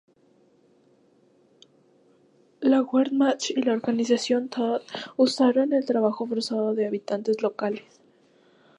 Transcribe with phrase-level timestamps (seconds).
[2.61, 4.81] La Wehrmacht y la Organización Todt
[5.15, 7.83] usaron el trabajo forzado de habitantes locales.